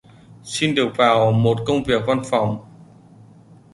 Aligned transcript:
Xin 0.43 0.75
được 0.75 0.87
vào 0.97 1.31
một 1.31 1.57
công 1.67 1.83
việc 1.83 2.01
văn 2.07 2.21
phòng 2.29 2.59